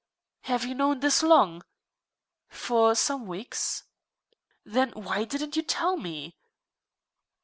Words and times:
"Have 0.45 0.65
you 0.65 0.73
known 0.73 0.99
this 0.99 1.21
long?" 1.21 1.61
"For 2.49 2.95
some 2.95 3.27
weeks." 3.27 3.83
"Then 4.65 4.89
why 4.93 5.25
didn't 5.25 5.55
you 5.55 5.61
tell 5.61 5.95
me?" 5.95 6.35